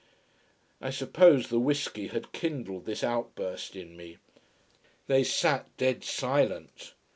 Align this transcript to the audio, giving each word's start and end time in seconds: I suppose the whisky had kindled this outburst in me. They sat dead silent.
I 0.81 0.89
suppose 0.89 1.49
the 1.49 1.59
whisky 1.59 2.07
had 2.07 2.31
kindled 2.31 2.87
this 2.87 3.03
outburst 3.03 3.75
in 3.75 3.95
me. 3.95 4.17
They 5.05 5.23
sat 5.23 5.67
dead 5.77 6.03
silent. 6.03 6.95